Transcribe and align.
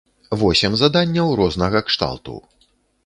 Восем 0.43 0.77
заданняў 0.83 1.29
рознага 1.41 1.85
кшталту. 1.91 2.33